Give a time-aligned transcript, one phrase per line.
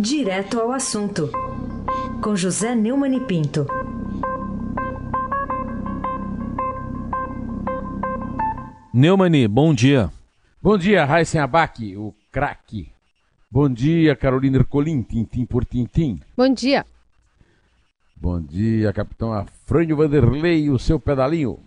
[0.00, 1.28] Direto ao assunto,
[2.22, 3.66] com José Neumann e Pinto.
[8.94, 10.08] Neumani, bom dia.
[10.62, 12.92] Bom dia, Raíssen Abac, o craque.
[13.50, 16.20] Bom dia, Carolina Ercolim, tintim por tintim.
[16.36, 16.86] Bom dia.
[18.16, 21.58] Bom dia, capitão Afrânio Vanderlei, o seu pedalinho.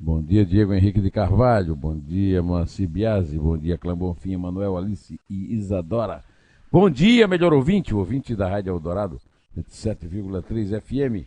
[0.00, 1.74] Bom dia, Diego Henrique de Carvalho.
[1.74, 3.36] Bom dia, Moacir Biasi.
[3.36, 6.22] Bom dia, Clã Bonfim, Manuel Alice e Isadora.
[6.70, 9.20] Bom dia, melhor ouvinte, ouvinte da Rádio Eldorado,
[9.56, 11.26] 7,3 FM.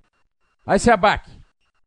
[0.66, 1.32] Aí se abaque,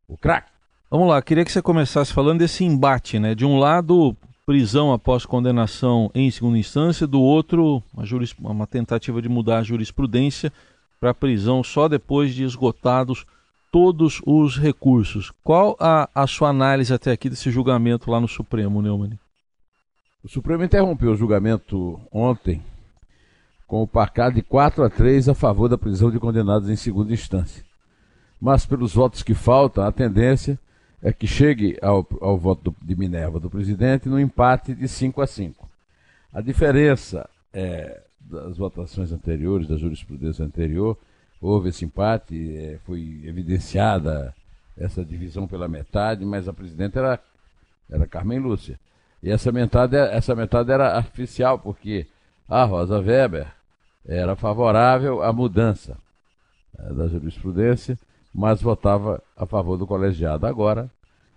[0.06, 0.50] o craque.
[0.90, 3.34] Vamos lá, queria que você começasse falando desse embate, né?
[3.34, 4.14] De um lado,
[4.44, 10.52] prisão após condenação em segunda instância, do outro, uma, uma tentativa de mudar a jurisprudência
[11.00, 13.24] para prisão só depois de esgotados
[13.74, 15.32] todos os recursos.
[15.42, 19.18] Qual a, a sua análise até aqui desse julgamento lá no Supremo, Neumann?
[20.22, 22.62] O Supremo interrompeu o julgamento ontem
[23.66, 27.12] com o placar de 4 a 3 a favor da prisão de condenados em segunda
[27.12, 27.64] instância.
[28.40, 30.56] Mas pelos votos que faltam, a tendência
[31.02, 35.20] é que chegue ao, ao voto do, de Minerva do presidente no empate de 5
[35.20, 35.68] a 5.
[36.32, 40.96] A diferença é, das votações anteriores, da jurisprudência anterior,
[41.44, 44.34] houve esse empate, é, foi evidenciada
[44.78, 47.20] essa divisão pela metade, mas a presidente era,
[47.90, 48.80] era Carmen Lúcia.
[49.22, 52.06] E essa metade, essa metade era artificial, porque
[52.48, 53.46] a Rosa Weber
[54.06, 55.98] era favorável à mudança
[56.78, 57.98] é, da jurisprudência,
[58.34, 60.46] mas votava a favor do colegiado.
[60.46, 60.90] Agora,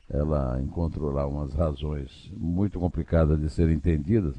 [0.09, 4.35] ela encontrou lá umas razões muito complicadas de serem entendidas,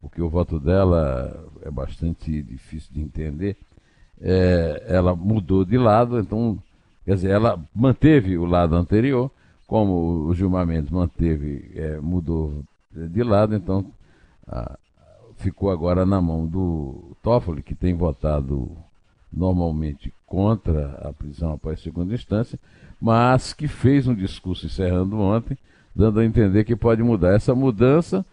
[0.00, 3.56] porque o voto dela é bastante difícil de entender
[4.20, 6.58] é, ela mudou de lado, então,
[7.04, 9.30] quer dizer, ela manteve o lado anterior,
[9.66, 12.62] como o Gilmar Mendes manteve, é, mudou
[12.92, 13.86] de lado, então
[14.46, 14.76] a,
[15.36, 18.70] ficou agora na mão do Toffoli, que tem votado
[19.32, 22.58] normalmente contra a prisão após segunda instância,
[23.00, 25.56] mas que fez um discurso encerrando ontem,
[25.94, 27.34] dando a entender que pode mudar.
[27.34, 28.24] Essa mudança,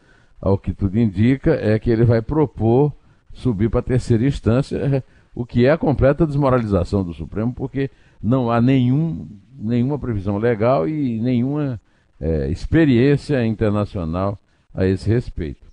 [0.41, 2.91] ao que tudo indica, é que ele vai propor
[3.33, 5.03] subir para a terceira instância,
[5.37, 10.89] o que é a completa desmoralização do Supremo, porque não há nenhum, nenhuma previsão legal
[10.89, 11.79] e nenhuma
[12.19, 14.39] é, experiência internacional
[14.73, 15.63] a esse respeito.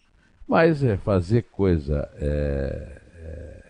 [0.46, 3.62] Mas é, fazer coisa é, é,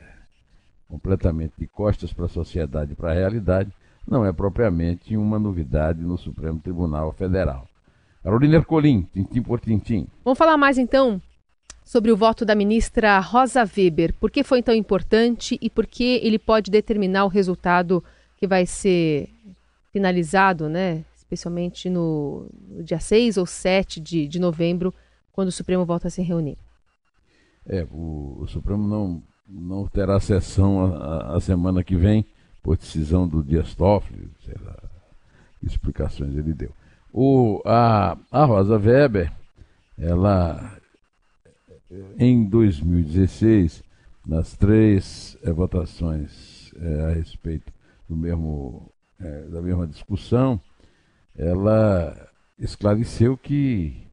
[0.88, 3.70] completamente de costas para a sociedade para a realidade
[4.04, 7.68] não é propriamente uma novidade no Supremo Tribunal Federal.
[8.20, 10.08] Carolina Ercolim, tintim por tintim.
[10.24, 11.22] Vamos falar mais então
[11.84, 14.14] sobre o voto da ministra Rosa Weber.
[14.14, 18.02] Por que foi tão importante e por que ele pode determinar o resultado
[18.38, 19.28] que vai ser
[19.92, 21.04] finalizado, né?
[21.34, 22.46] especialmente no,
[22.84, 24.94] dia 6 ou 7 de, de novembro,
[25.32, 26.56] quando o Supremo volta a se reunir?
[27.66, 32.24] É, o, o Supremo não, não terá sessão a, a, semana que vem,
[32.62, 34.76] por decisão do Dias Toffoli, sei lá,
[35.62, 36.70] explicações ele deu.
[37.12, 39.32] O, a, a Rosa Weber,
[39.98, 40.78] ela
[42.18, 43.82] em 2016,
[44.26, 47.72] nas três é, votações é, a respeito
[48.08, 48.90] do mesmo,
[49.20, 50.60] é, da mesma discussão,
[51.36, 52.28] ela
[52.58, 54.06] esclareceu que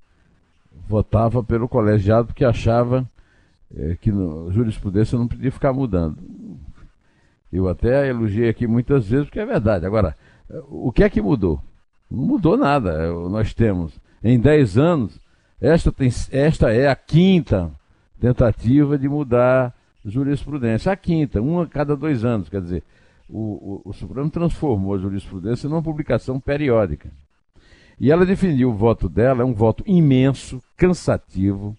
[0.88, 3.10] votava pelo colegiado porque achava
[4.02, 6.18] que no, jurisprudência não podia ficar mudando.
[7.54, 9.86] Eu até elogiei aqui muitas vezes, porque é verdade.
[9.86, 10.18] Agora,
[10.68, 11.62] o que é que mudou?
[12.10, 13.10] Não mudou nada.
[13.30, 15.21] Nós temos, em 10 anos,
[15.62, 17.72] esta, tem, esta é a quinta
[18.20, 19.74] tentativa de mudar
[20.04, 20.92] jurisprudência.
[20.92, 22.50] A quinta, uma a cada dois anos.
[22.50, 22.84] Quer dizer,
[23.30, 27.10] o, o, o Supremo transformou a jurisprudência numa publicação periódica.
[28.00, 31.78] E ela definiu o voto dela, é um voto imenso, cansativo,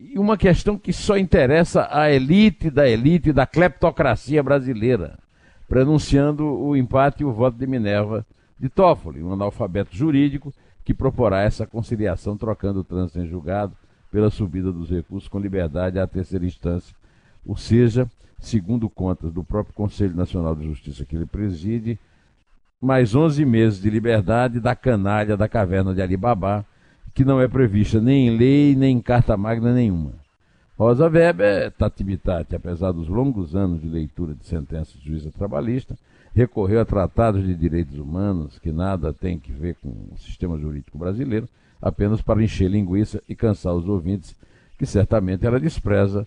[0.00, 5.16] e uma questão que só interessa à elite da elite da cleptocracia brasileira,
[5.68, 8.26] pronunciando o empate e o voto de Minerva
[8.58, 10.52] de Toffoli, um analfabeto jurídico
[10.88, 13.74] que proporá essa conciliação trocando o trânsito em julgado
[14.10, 16.96] pela subida dos recursos com liberdade à terceira instância,
[17.44, 21.98] ou seja, segundo contas do próprio Conselho Nacional de Justiça que ele preside,
[22.80, 26.64] mais 11 meses de liberdade da canalha da caverna de Alibabá,
[27.14, 30.12] que não é prevista nem em lei, nem em carta magna nenhuma.
[30.78, 35.98] Rosa Weber tatibitate, apesar dos longos anos de leitura de sentenças de juíza trabalhista,
[36.34, 40.98] recorreu a tratados de direitos humanos que nada tem que ver com o sistema jurídico
[40.98, 41.48] brasileiro,
[41.80, 44.34] apenas para encher linguiça e cansar os ouvintes,
[44.78, 46.26] que certamente ela despreza,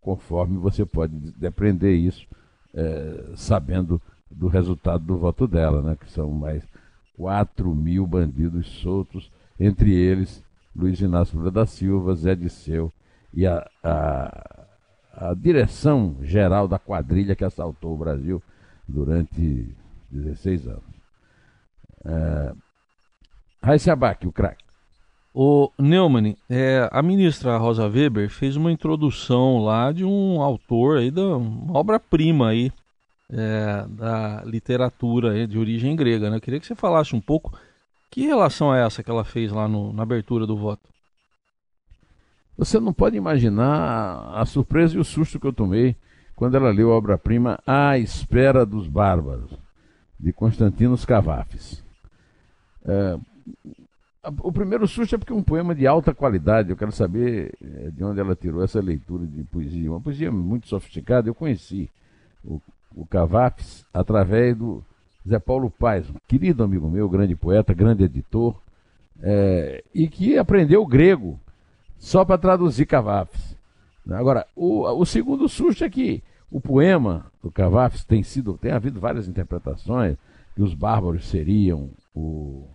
[0.00, 2.26] conforme você pode depreender isso,
[2.74, 4.00] é, sabendo
[4.30, 6.62] do resultado do voto dela, né, que são mais
[7.16, 10.42] 4 mil bandidos soltos, entre eles
[10.74, 12.90] Luiz Inácio Lula da Silva, Zé Disseu
[13.32, 14.66] e a, a,
[15.12, 18.42] a direção geral da quadrilha que assaltou o Brasil
[18.92, 19.74] durante
[20.10, 20.82] 16 anos.
[22.04, 22.52] É...
[23.62, 24.64] Raíssa Abac, o craque.
[25.34, 31.10] O Neumann, é, a ministra Rosa Weber fez uma introdução lá de um autor aí
[31.10, 31.22] da
[31.72, 32.70] obra-prima aí
[33.30, 36.36] é, da literatura aí, de origem grega, né?
[36.36, 37.58] Eu queria que você falasse um pouco
[38.10, 40.86] que relação é essa que ela fez lá no, na abertura do voto.
[42.58, 45.96] Você não pode imaginar a surpresa e o susto que eu tomei
[46.34, 49.50] quando ela leu a obra-prima À Espera dos Bárbaros,
[50.18, 51.84] de Constantinos Cavafis.
[52.84, 53.18] É,
[54.40, 56.70] o primeiro susto é porque é um poema de alta qualidade.
[56.70, 59.90] Eu quero saber eh, de onde ela tirou essa leitura de poesia.
[59.90, 61.28] Uma poesia muito sofisticada.
[61.28, 61.90] Eu conheci
[62.44, 62.60] o,
[62.94, 64.84] o Cavafes através do
[65.28, 68.60] Zé Paulo Paes, um querido amigo meu, grande poeta, grande editor,
[69.20, 71.38] é, e que aprendeu grego
[71.98, 73.51] só para traduzir Cavafes.
[74.10, 79.00] Agora, o, o segundo susto é que o poema do Cavafes tem sido, tem havido
[79.00, 80.16] várias interpretações,
[80.54, 82.66] que os bárbaros seriam o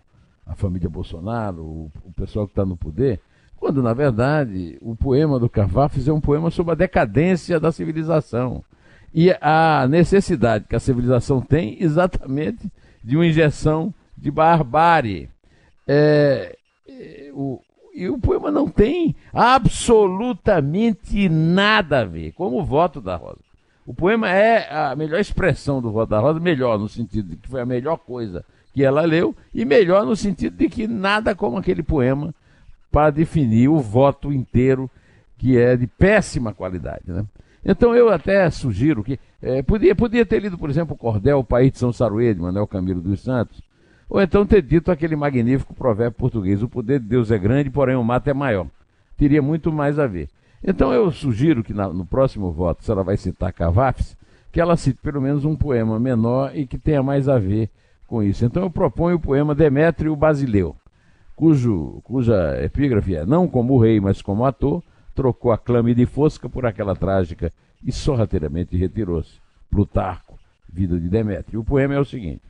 [0.48, 3.20] a família Bolsonaro, o, o pessoal que está no poder,
[3.56, 8.64] quando na verdade o poema do Cavafes é um poema sobre a decadência da civilização
[9.12, 12.70] e a necessidade que a civilização tem exatamente
[13.04, 15.28] de uma injeção de barbárie.
[15.86, 16.56] É,
[16.88, 17.60] é, o,
[17.98, 23.40] e o poema não tem absolutamente nada a ver, como o voto da Rosa.
[23.84, 27.48] O poema é a melhor expressão do voto da Rosa, melhor no sentido de que
[27.48, 31.56] foi a melhor coisa que ela leu, e melhor no sentido de que nada como
[31.56, 32.32] aquele poema
[32.92, 34.88] para definir o voto inteiro,
[35.36, 37.02] que é de péssima qualidade.
[37.04, 37.24] Né?
[37.64, 39.18] Então eu até sugiro que.
[39.42, 42.40] É, podia, podia ter lido, por exemplo, o Cordel, o País de São Saruê, de
[42.40, 43.60] Manuel Camilo dos Santos,
[44.08, 47.96] ou então ter dito aquele magnífico provérbio português: o poder de Deus é grande, porém
[47.96, 48.66] o mato é maior.
[49.16, 50.28] Teria muito mais a ver.
[50.62, 54.16] Então eu sugiro que na, no próximo voto, se ela vai citar Cavafes,
[54.50, 57.68] que ela cite pelo menos um poema menor e que tenha mais a ver
[58.06, 58.44] com isso.
[58.44, 60.74] Então eu proponho o poema Demétrio Basileu,
[61.36, 64.82] cujo, cuja epígrafe é Não como rei, mas como ator,
[65.14, 67.52] trocou a clame de Fosca por aquela trágica
[67.84, 69.38] e sorrateiramente retirou-se.
[69.70, 70.38] Plutarco,
[70.68, 71.60] Vida de Demétrio.
[71.60, 72.42] O poema é o seguinte: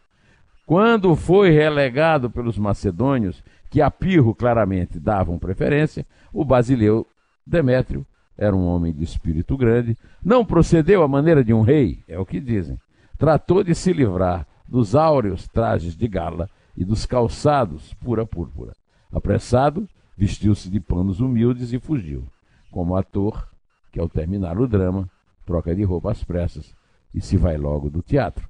[0.69, 7.07] Quando foi relegado pelos macedônios, que a Pirro claramente davam preferência, o basileu
[7.47, 8.05] Demétrio
[8.37, 12.27] era um homem de espírito grande, não procedeu à maneira de um rei, é o
[12.27, 12.79] que dizem.
[13.17, 18.75] Tratou de se livrar dos áureos trajes de gala e dos calçados pura púrpura.
[19.11, 19.89] Apressado,
[20.19, 22.25] vestiu-se de panos humildes e fugiu.
[22.71, 23.49] Como ator,
[23.91, 25.09] que ao terminar o drama,
[25.47, 26.75] troca de roupa às pressas
[27.15, 28.47] e se vai logo do teatro.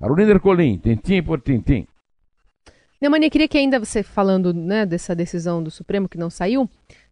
[0.00, 1.86] Carolina Ercolim, tintim por tintim.
[3.00, 6.68] Neumania, queria que ainda você falando né, dessa decisão do Supremo que não saiu,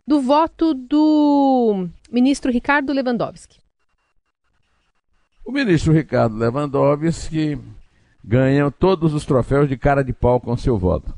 [0.07, 3.61] do voto do ministro Ricardo Lewandowski.
[5.45, 7.59] O ministro Ricardo Lewandowski
[8.25, 11.15] ganham todos os troféus de cara de pau com seu voto.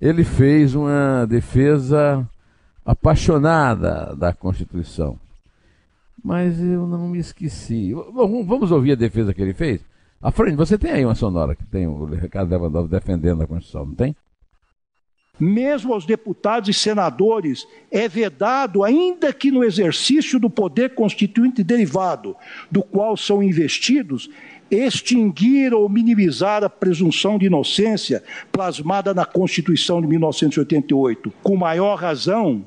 [0.00, 2.28] Ele fez uma defesa
[2.84, 5.18] apaixonada da Constituição.
[6.22, 7.94] Mas eu não me esqueci.
[7.94, 9.80] Vamos ouvir a defesa que ele fez?
[10.22, 13.86] A frente, você tem aí uma sonora que tem o Ricardo Lewandowski defendendo a Constituição,
[13.86, 14.14] não tem?
[15.40, 22.36] mesmo aos deputados e senadores, é vedado, ainda que no exercício do poder constituinte derivado,
[22.70, 24.28] do qual são investidos,
[24.70, 28.22] extinguir ou minimizar a presunção de inocência
[28.52, 31.32] plasmada na Constituição de 1988.
[31.42, 32.64] Com maior razão,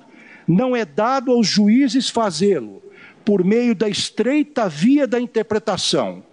[0.47, 2.81] não é dado aos juízes fazê-lo
[3.23, 6.23] por meio da estreita via da interpretação.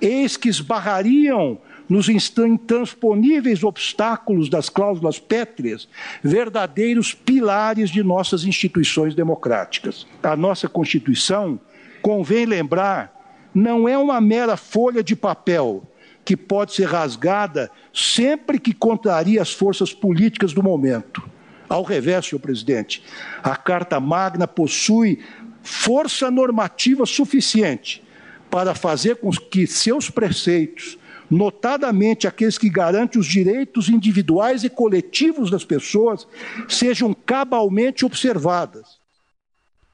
[0.00, 5.88] Eis que esbarrariam nos intransponíveis obstáculos das cláusulas pétreas,
[6.22, 10.06] verdadeiros pilares de nossas instituições democráticas.
[10.22, 11.58] A nossa Constituição,
[12.02, 13.14] convém lembrar,
[13.54, 15.82] não é uma mera folha de papel
[16.24, 21.22] que pode ser rasgada sempre que contraria as forças políticas do momento.
[21.66, 23.02] Ao revés, senhor presidente,
[23.42, 25.20] a Carta Magna possui
[25.62, 28.02] força normativa suficiente
[28.50, 30.98] para fazer com que seus preceitos,
[31.30, 36.26] notadamente aqueles que garantem os direitos individuais e coletivos das pessoas,
[36.68, 38.98] sejam cabalmente observadas.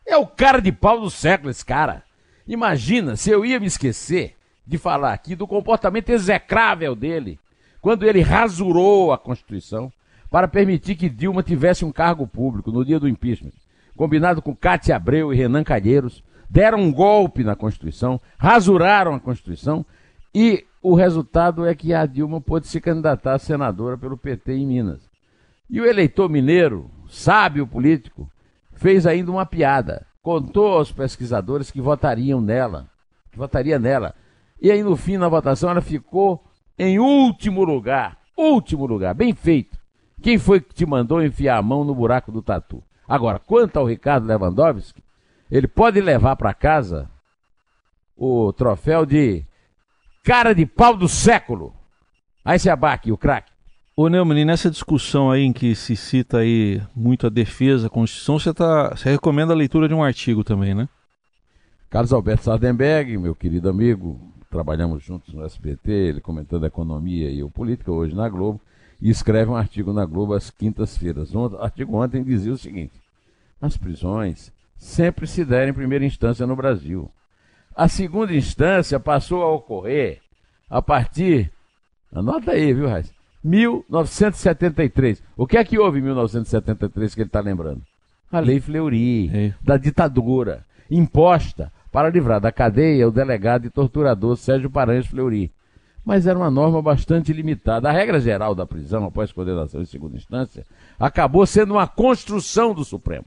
[0.07, 2.03] É o cara de pau do século, esse cara.
[2.47, 4.35] Imagina se eu ia me esquecer
[4.67, 7.39] de falar aqui do comportamento execrável dele,
[7.81, 9.93] quando ele rasurou a Constituição
[10.31, 13.53] para permitir que Dilma tivesse um cargo público no dia do impeachment,
[13.97, 19.85] combinado com Cátia Abreu e Renan Calheiros, deram um golpe na Constituição, rasuraram a Constituição
[20.35, 24.67] e o resultado é que a Dilma pôde se candidatar a senadora pelo PT em
[24.67, 25.01] Minas.
[25.71, 28.31] E o eleitor mineiro, sábio político,
[28.75, 32.89] fez ainda uma piada contou aos pesquisadores que votariam nela,
[33.31, 34.15] que votaria nela.
[34.61, 36.43] E aí no fim na votação ela ficou
[36.79, 39.79] em último lugar, último lugar, bem feito.
[40.23, 42.83] Quem foi que te mandou enfiar a mão no buraco do tatu?
[43.07, 45.04] Agora, quanto ao Ricardo Lewandowski,
[45.57, 47.09] ele pode levar para casa
[48.17, 49.45] o troféu de
[50.25, 51.73] cara de pau do século.
[52.45, 53.53] Aí se abaque, o craque.
[53.97, 58.37] Ô Neumann, nessa discussão aí em que se cita aí muito a defesa, a Constituição,
[58.37, 60.89] você, tá, você recomenda a leitura de um artigo também, né?
[61.89, 64.21] Carlos Alberto Sardenberg, meu querido amigo,
[64.51, 68.61] trabalhamos juntos no SBT, ele comentando a economia e o política hoje na Globo,
[69.01, 71.33] e escreve um artigo na Globo às quintas-feiras.
[71.33, 73.01] O artigo ontem dizia o seguinte:
[73.63, 77.11] as prisões sempre se deram em primeira instância no Brasil.
[77.75, 80.21] A segunda instância passou a ocorrer
[80.71, 81.51] a partir,
[82.13, 83.13] anota aí, viu, Raiz?
[83.43, 85.23] 1973.
[85.37, 87.83] O que é que houve em 1973 que ele está lembrando?
[88.33, 89.55] A Lei Fleury, é.
[89.63, 95.53] da ditadura, imposta para livrar da cadeia o delegado e torturador Sérgio Paranhos Fleury.
[96.05, 97.89] Mas era uma norma bastante limitada.
[97.89, 100.67] A regra geral da prisão após condenação em segunda instância
[100.99, 103.27] acabou sendo uma construção do Supremo.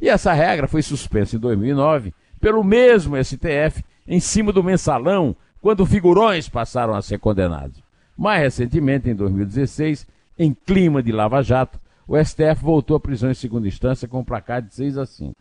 [0.00, 5.84] E essa regra foi suspensa em 2009 pelo mesmo STF em cima do mensalão, quando
[5.84, 7.82] figurões passaram a ser condenados.
[8.16, 10.06] Mais recentemente, em 2016,
[10.38, 14.62] em clima de lava-jato, o STF voltou à prisão em segunda instância com um placar
[14.62, 15.34] de 6 a 5.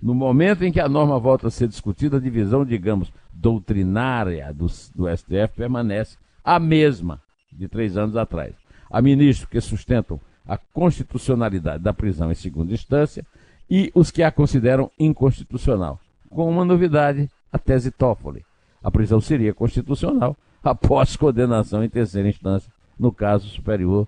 [0.00, 4.66] No momento em que a norma volta a ser discutida, a divisão, digamos, doutrinária do,
[4.94, 7.20] do STF permanece a mesma
[7.52, 8.54] de três anos atrás.
[8.90, 13.26] Há ministros que sustentam a constitucionalidade da prisão em segunda instância
[13.68, 15.98] e os que a consideram inconstitucional.
[16.30, 18.44] Com uma novidade, a tese Toffoli.
[18.82, 24.06] A prisão seria constitucional após condenação em terceira instância, no caso Superior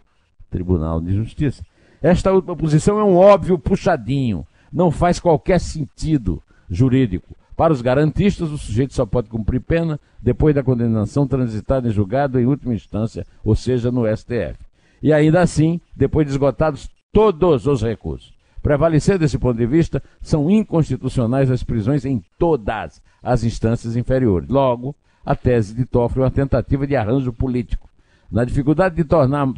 [0.51, 1.65] Tribunal de Justiça.
[2.01, 7.37] Esta última posição é um óbvio puxadinho, não faz qualquer sentido jurídico.
[7.57, 12.39] Para os garantistas, o sujeito só pode cumprir pena depois da condenação transitada em julgado
[12.39, 14.57] em última instância, ou seja, no STF.
[15.03, 18.33] E ainda assim, depois de esgotados todos os recursos.
[18.69, 24.47] Prevalecendo desse ponto de vista, são inconstitucionais as prisões em todas as instâncias inferiores.
[24.47, 24.95] Logo,
[25.25, 27.89] a tese de Toffoli é uma tentativa de arranjo político.
[28.31, 29.49] Na dificuldade de tornar,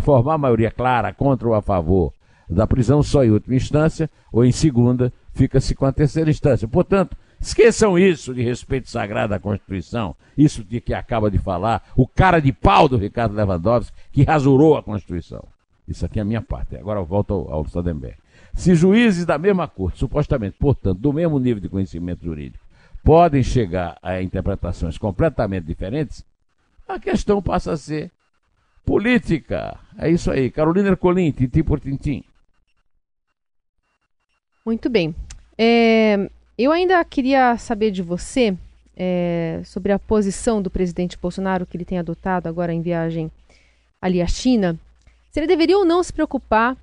[0.00, 2.10] formar maioria clara contra ou a favor
[2.48, 6.66] da prisão só em última instância, ou em segunda, fica-se com a terceira instância.
[6.66, 12.08] Portanto, esqueçam isso de respeito sagrado à Constituição, isso de que acaba de falar, o
[12.08, 15.44] cara de pau do Ricardo Lewandowski, que rasurou a Constituição.
[15.86, 16.78] Isso aqui é a minha parte.
[16.78, 17.66] Agora eu volto ao, ao.
[18.54, 22.64] Se juízes da mesma corte, supostamente, portanto, do mesmo nível de conhecimento jurídico,
[23.02, 26.24] podem chegar a interpretações completamente diferentes,
[26.88, 28.10] a questão passa a ser
[28.84, 29.78] política.
[29.98, 30.50] É isso aí.
[30.50, 32.22] Carolina Ercolim, tintim por tintim.
[34.64, 35.14] Muito bem.
[35.58, 38.56] É, eu ainda queria saber de você
[38.96, 43.30] é, sobre a posição do presidente Bolsonaro que ele tem adotado agora em viagem
[44.00, 44.78] ali à China.
[45.30, 46.76] Se ele deveria ou não se preocupar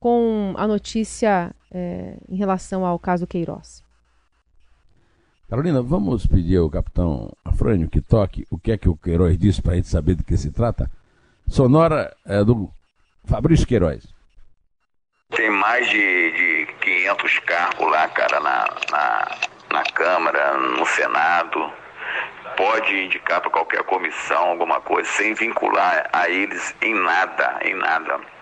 [0.00, 3.84] com a notícia é, em relação ao caso Queiroz.
[5.48, 9.62] Carolina, vamos pedir ao capitão Afrânio que toque o que é que o Queiroz disse
[9.62, 10.90] para a gente saber do que se trata.
[11.48, 12.68] Sonora é, do
[13.24, 14.04] Fabrício Queiroz.
[15.30, 15.96] Tem mais de,
[16.32, 19.38] de 500 cargos lá, cara, na, na,
[19.72, 21.72] na Câmara, no Senado.
[22.56, 28.35] Pode indicar para qualquer comissão alguma coisa, sem vincular a eles em nada, em nada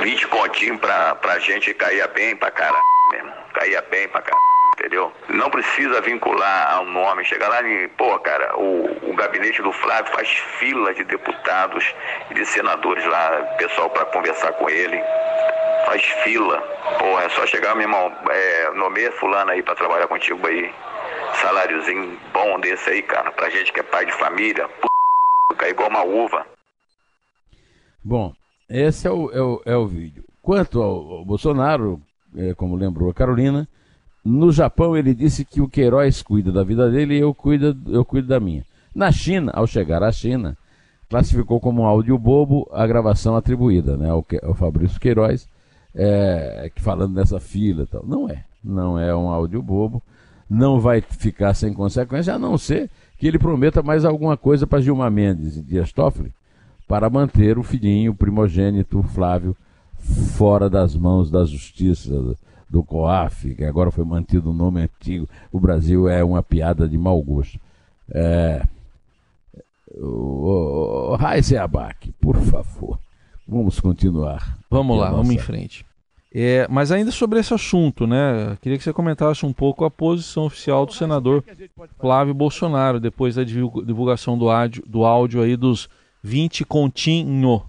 [0.00, 3.32] 20 continhos pra, pra gente caía bem pra caralho mesmo.
[3.52, 4.44] Caía bem pra caralho,
[4.78, 5.12] entendeu?
[5.28, 7.24] Não precisa vincular ao nome.
[7.24, 11.84] Chegar lá e, pô, cara, o, o gabinete do Flávio faz fila de deputados
[12.30, 15.00] e de senadores lá, pessoal para conversar com ele.
[15.86, 16.60] Faz fila.
[16.98, 20.72] Porra, é só chegar, meu irmão, é, nomeia fulano aí pra trabalhar contigo aí.
[21.34, 23.30] Saláriozinho bom desse aí, cara.
[23.32, 24.88] Pra gente que é pai de família, p...
[25.56, 26.46] cai igual uma uva.
[28.04, 28.32] Bom,
[28.72, 30.24] esse é o, é o, é o vídeo.
[30.40, 32.00] Quanto ao, ao Bolsonaro,
[32.34, 33.68] é, como lembrou a Carolina,
[34.24, 38.04] no Japão ele disse que o Queiroz cuida da vida dele e eu cuido, eu
[38.04, 38.64] cuido da minha.
[38.94, 40.56] Na China, ao chegar à China,
[41.08, 45.46] classificou como um áudio bobo a gravação atribuída né, ao, ao Fabrício Queiroz,
[45.94, 48.04] é, que falando nessa fila tal.
[48.06, 48.44] Não é.
[48.64, 50.02] Não é um áudio bobo.
[50.48, 54.80] Não vai ficar sem consequência, a não ser que ele prometa mais alguma coisa para
[54.80, 56.32] Gilmar Mendes e Dias Toffoli
[56.92, 59.56] para manter o filhinho, primogênito Flávio,
[60.36, 62.36] fora das mãos da justiça
[62.68, 65.26] do COAF, que agora foi mantido o um nome antigo.
[65.50, 67.58] O Brasil é uma piada de mau gosto.
[68.14, 68.62] É...
[69.94, 71.18] O, o,
[71.58, 72.98] Abac, por favor,
[73.48, 74.58] vamos continuar.
[74.70, 75.16] Vamos lá, nossa...
[75.16, 75.86] vamos em frente.
[76.30, 78.58] É, mas ainda sobre esse assunto, né?
[78.60, 81.42] Queria que você comentasse um pouco a posição oficial do senador
[81.98, 85.88] Flávio Bolsonaro depois da divulgação do áudio, do áudio aí dos
[86.22, 87.62] 20 continho.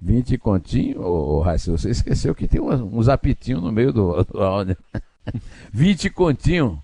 [0.00, 4.24] 20 continho, ô, ô Raíssa, você esqueceu que tem uns, uns apitinhos no meio do,
[4.24, 4.76] do áudio.
[5.72, 6.82] 20 continho.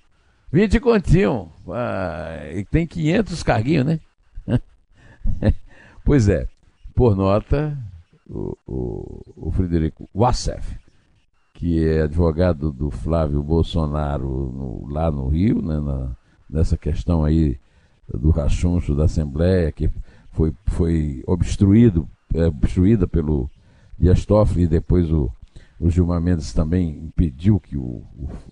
[0.52, 1.50] 20 continho.
[1.68, 2.40] Ah,
[2.70, 4.00] tem 500 carguinhos, né?
[6.04, 6.46] pois é.
[6.94, 7.78] Por nota,
[8.28, 10.76] o, o, o Frederico Wassef,
[11.54, 16.14] que é advogado do Flávio Bolsonaro no, lá no Rio, né, na,
[16.50, 17.58] nessa questão aí
[18.12, 19.90] do rachuncho da Assembleia, que
[20.32, 23.48] foi, foi obstruído, é, obstruída pelo
[23.98, 25.30] Dias Toffoli e depois o,
[25.78, 28.02] o Gilmar Mendes também impediu que o,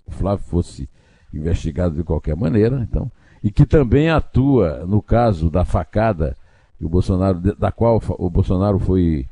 [0.05, 0.89] o Flávio fosse
[1.33, 3.11] investigado de qualquer maneira, então,
[3.43, 6.35] e que também atua no caso da facada
[6.79, 9.27] o Bolsonaro, da qual o Bolsonaro foi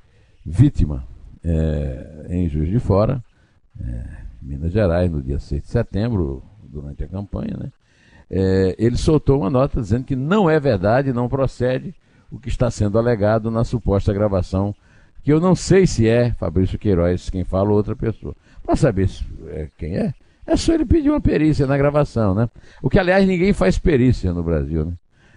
[0.46, 1.04] vítima
[1.44, 3.24] é, em Juiz de Fora,
[3.80, 4.06] é,
[4.42, 7.72] Minas Gerais, no dia 6 de setembro, durante a campanha, né?
[8.32, 11.96] É, ele soltou uma nota dizendo que não é verdade, não procede
[12.32, 14.74] o que está sendo alegado na suposta gravação,
[15.24, 18.36] que eu não sei se é Fabrício Queiroz quem fala ou outra pessoa.
[18.64, 20.14] Para saber se, é, quem é,
[20.46, 22.50] é só ele pedir uma perícia na gravação, né?
[22.82, 24.94] O que, aliás, ninguém faz perícia no Brasil, né?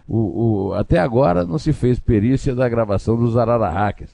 [0.06, 4.10] O, o, até agora não se fez perícia da gravação dos Ararahacas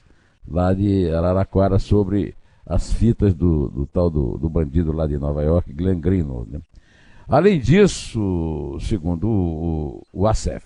[0.47, 5.43] lá de Araraquara sobre as fitas do, do tal do, do, bandido lá de Nova
[5.43, 6.51] York, Glenn Greenwald.
[6.51, 6.59] Né?
[7.27, 10.65] Além disso, segundo o, o, o ACEF,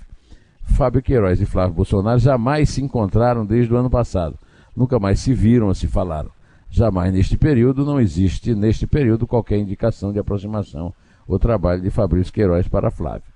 [0.64, 4.38] Fábio Queiroz e Flávio Bolsonaro jamais se encontraram desde o ano passado.
[4.76, 6.32] Nunca mais se viram ou se falaram.
[6.70, 10.94] Jamais neste período não existe, neste período, qualquer indicação de aproximação
[11.28, 13.32] ou trabalho de Fabrício Queiroz para Flávio.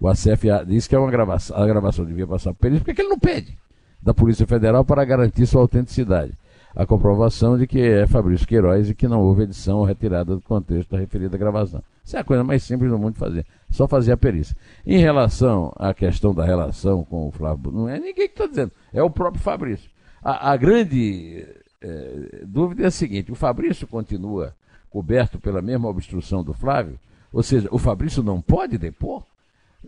[0.00, 3.10] O ACF diz que é uma gravação, a gravação devia passar por perícia, porque ele
[3.10, 3.58] não pede
[4.02, 6.32] da Polícia Federal para garantir sua autenticidade.
[6.78, 10.40] A comprovação de que é Fabrício Queiroz e que não houve edição ou retirada do
[10.40, 11.82] contexto da referida gravação.
[12.04, 13.44] Isso é a coisa mais simples do mundo de fazer.
[13.68, 14.56] Só fazer a perícia.
[14.86, 18.70] Em relação à questão da relação com o Flávio, não é ninguém que está dizendo,
[18.92, 19.90] é o próprio Fabrício.
[20.22, 21.44] A, a grande
[21.82, 24.54] é, dúvida é a seguinte: o Fabrício continua
[24.88, 26.96] coberto pela mesma obstrução do Flávio?
[27.32, 29.24] Ou seja, o Fabrício não pode depor?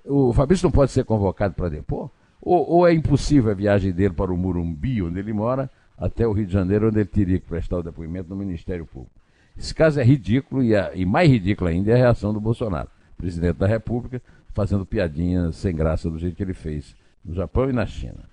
[0.04, 2.10] O Fabrício não pode ser convocado para depor?
[2.42, 6.32] Ou, ou, é impossível a viagem dele para o Murumbi, onde ele mora, até o
[6.32, 9.14] Rio de Janeiro, onde ele teria que prestar o depoimento no Ministério Público.
[9.56, 12.88] Esse caso é ridículo e, a, e mais ridículo ainda é a reação do Bolsonaro,
[13.18, 14.22] presidente da República,
[14.54, 18.24] fazendo piadinhas sem graça do jeito que ele fez no Japão e na China.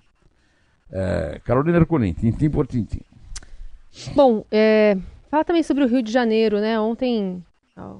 [0.90, 3.02] É, Carolina Ercolim, tintim por tintim.
[4.14, 4.96] Bom, é,
[5.30, 6.80] fala também sobre o Rio de Janeiro, né?
[6.80, 7.44] Ontem,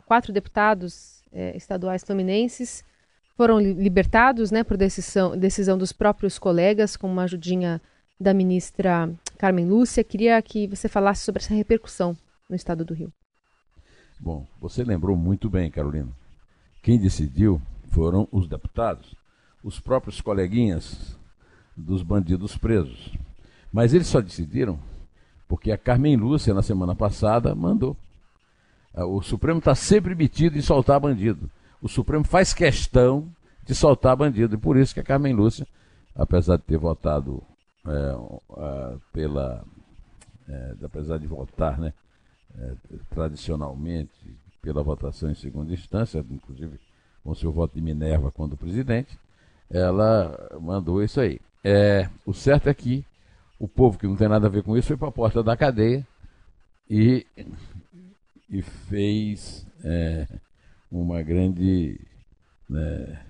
[0.06, 2.82] quatro deputados é, estaduais fluminenses
[3.36, 7.80] foram libertados né, por decisão, decisão dos próprios colegas, com uma ajudinha
[8.18, 10.04] da ministra Carmen Lúcia.
[10.04, 12.16] Queria que você falasse sobre essa repercussão
[12.48, 13.12] no estado do Rio.
[14.20, 16.10] Bom, você lembrou muito bem, Carolina.
[16.82, 19.14] Quem decidiu foram os deputados,
[19.62, 21.16] os próprios coleguinhas
[21.76, 23.16] dos bandidos presos.
[23.72, 24.78] Mas eles só decidiram
[25.46, 27.96] porque a Carmen Lúcia, na semana passada, mandou.
[28.94, 31.48] O Supremo está sempre metido em soltar bandido
[31.80, 33.28] o Supremo faz questão
[33.64, 34.54] de soltar bandido.
[34.54, 35.66] E por isso que a Carmen Lúcia,
[36.14, 37.42] apesar de ter votado
[37.88, 39.64] é, pela.
[40.48, 41.92] É, apesar de votar né,
[42.58, 42.72] é,
[43.10, 44.10] tradicionalmente
[44.62, 46.80] pela votação em segunda instância, inclusive
[47.22, 49.18] com seu voto de Minerva quando presidente,
[49.68, 51.38] ela mandou isso aí.
[51.62, 53.04] É, o certo é que
[53.58, 55.56] o povo que não tem nada a ver com isso foi para a porta da
[55.56, 56.06] cadeia
[56.88, 57.26] e,
[58.48, 59.66] e fez.
[59.84, 60.26] É,
[60.90, 62.00] uma grande
[62.68, 63.22] né,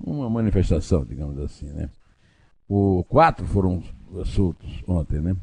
[0.00, 1.90] uma manifestação, digamos assim, né?
[2.72, 3.82] O quatro foram
[4.24, 5.34] soltos ontem, né?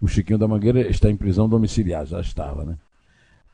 [0.00, 2.76] O Chiquinho da Mangueira está em prisão domiciliar, já estava, né?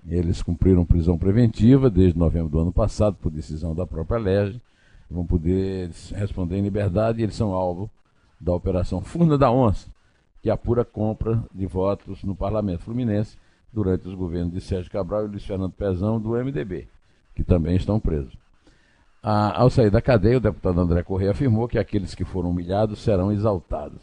[0.09, 4.59] Eles cumpriram prisão preventiva desde novembro do ano passado por decisão da própria LERJ.
[5.11, 7.91] Vão poder responder em liberdade e eles são alvo
[8.41, 9.91] da operação Funda da Onça,
[10.41, 13.37] que apura compra de votos no Parlamento Fluminense
[13.71, 16.89] durante os governos de Sérgio Cabral e Luiz Fernando Pezão, do MDB,
[17.35, 18.40] que também estão presos.
[19.23, 23.01] Ah, ao sair da cadeia, o deputado André Correia afirmou que aqueles que foram humilhados
[23.01, 24.01] serão exaltados.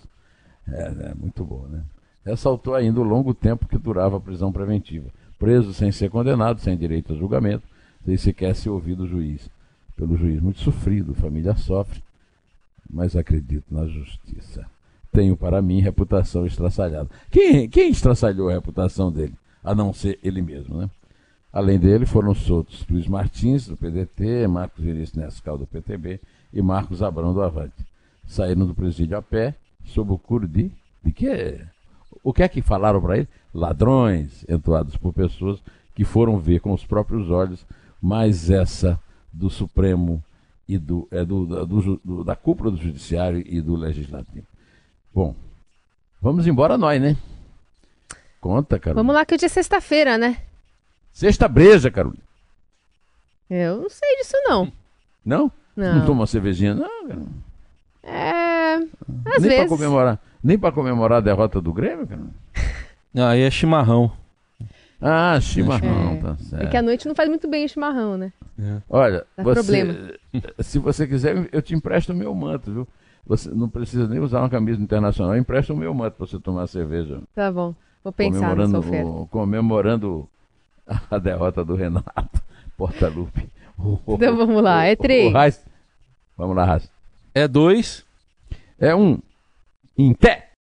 [0.68, 1.84] É, é muito bom, né?
[2.26, 5.10] Ressaltou ainda o longo tempo que durava a prisão preventiva.
[5.40, 7.64] Preso sem ser condenado, sem direito a julgamento,
[8.06, 9.50] sem sequer ser ouvido o juiz.
[9.96, 12.04] Pelo juiz muito sofrido, família sofre,
[12.90, 14.66] mas acredito na justiça.
[15.12, 17.10] Tenho para mim reputação estraçalhada.
[17.32, 19.34] Quem, quem estraçalhou a reputação dele?
[19.68, 20.78] a não ser ele mesmo.
[20.78, 20.90] Né?
[21.58, 26.20] Além dele, foram soltos Luiz Martins, do PDT, Marcos Vinícius Nescal, do PTB,
[26.54, 27.84] e Marcos Abrão, do Avante.
[28.28, 30.72] Saíram do presídio a pé, sob o curo de,
[31.04, 31.60] de que
[32.24, 33.28] O que é que falaram para ele?
[33.52, 35.60] Ladrões entoados por pessoas
[35.96, 37.66] que foram ver com os próprios olhos,
[38.00, 39.00] mas essa
[39.34, 40.24] do Supremo
[40.70, 44.46] e do, é do, do, do, da cúpula do Judiciário e do Legislativo.
[45.12, 45.34] Bom,
[46.22, 47.18] vamos embora nós, né?
[48.40, 49.02] Conta, Carolina.
[49.02, 50.38] Vamos lá que hoje é sexta-feira, né?
[51.18, 52.22] Sexta breja, Carolina.
[53.50, 54.72] Eu não sei disso, não.
[55.26, 55.52] Não?
[55.76, 55.96] Não.
[55.96, 57.22] Não toma uma cervejinha, não, cara.
[58.04, 58.76] É.
[58.76, 59.58] Às nem vezes.
[59.58, 62.22] Pra comemorar, nem pra comemorar a derrota do Grêmio, cara.
[63.16, 64.12] Ah, Aí é chimarrão.
[65.02, 66.18] Ah, chimarrão, É.
[66.18, 66.64] tá certo.
[66.64, 68.32] É que a noite não faz muito bem o chimarrão, né?
[68.88, 70.14] Olha, Dá você, problema.
[70.62, 72.88] se você quiser, eu te empresto o meu manto, viu?
[73.26, 76.38] Você não precisa nem usar uma camisa internacional, eu empresto o meu manto pra você
[76.40, 77.22] tomar cerveja.
[77.34, 77.74] Tá bom.
[78.04, 79.10] Vou pensar nessa comemorando, oferta.
[79.10, 80.30] o- comemorando
[81.12, 82.42] a derrota do Renato
[82.78, 83.48] Portaluppi.
[84.08, 85.32] Então vamos lá, é três.
[85.32, 85.64] O Reis-
[86.36, 86.90] Vamos lá, Raça.
[87.36, 88.04] É dois.
[88.80, 89.20] É um.
[89.96, 90.47] Em pé.